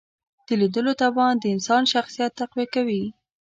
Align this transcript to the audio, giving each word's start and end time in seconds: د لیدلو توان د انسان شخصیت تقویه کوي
د 0.47 0.49
لیدلو 0.61 0.93
توان 1.01 1.33
د 1.39 1.45
انسان 1.55 1.83
شخصیت 1.93 2.31
تقویه 2.39 2.67
کوي 2.75 3.03